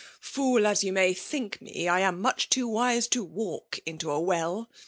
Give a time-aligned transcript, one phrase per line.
[0.19, 4.19] —Fool as you may think me, I am much too wise to walk into a
[4.19, 4.67] well!